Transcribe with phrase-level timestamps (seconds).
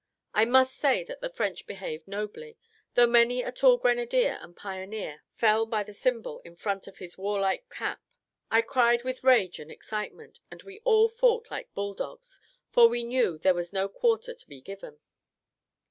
[0.33, 2.57] I must say that the French behaved nobly,
[2.95, 7.19] though many a tall grenadier and pioneer fell by the symbol in front of his
[7.19, 8.01] warlike cap.
[8.49, 12.39] I cried with rage and excitement; and we all fought like bull dogs,
[12.71, 14.97] for we knew there was no quarter to be given.